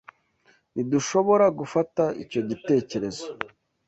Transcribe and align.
Ntidushobora 0.73 1.45
gufata 1.59 2.03
icyo 2.23 2.41
gitekerezo. 2.49 3.25